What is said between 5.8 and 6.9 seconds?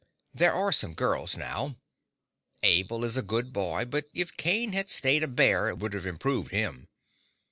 have improved him.